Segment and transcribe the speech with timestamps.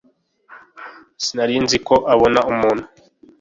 [1.23, 2.85] Sinari nzi ko ubona umuntu